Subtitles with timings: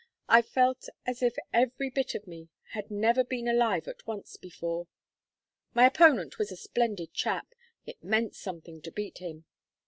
[0.27, 4.87] "I felt as if every bit of me had never been alive at once before.
[5.75, 7.53] My opponent was a splendid chap.
[7.85, 9.45] It meant something to beat him.